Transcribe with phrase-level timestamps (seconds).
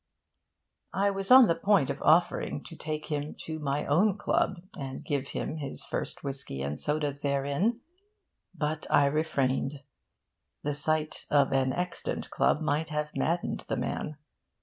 [0.95, 5.05] I was on the point of offering to take him to my own club and
[5.05, 7.81] give him his first whisky and soda therein.
[8.55, 9.83] But I refrained.
[10.63, 14.17] The sight of an extant club might have maddened the man.